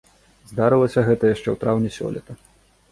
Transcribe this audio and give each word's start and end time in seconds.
Здарылася 0.51 1.03
гэта 1.11 1.23
яшчэ 1.35 1.43
ў 1.51 1.55
траўні 1.65 1.91
сёлета. 2.01 2.31